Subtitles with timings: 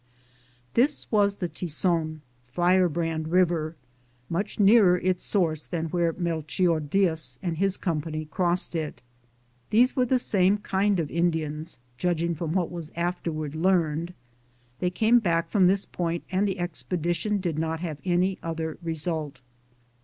[0.73, 3.75] This was the Tison (Firebrand) river,
[4.29, 9.03] much nearer its source than where Melchior Diaz and his company crossed it.
[9.69, 14.15] These were the same kind of Indians, judging front what was afterward learned.
[14.79, 19.39] They eame> batik from this point and the expedition did not have any other result.